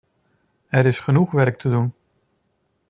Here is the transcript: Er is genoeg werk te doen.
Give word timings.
Er 0.69 0.85
is 0.85 0.99
genoeg 0.99 1.31
werk 1.31 1.57
te 1.57 1.69
doen. 1.69 1.93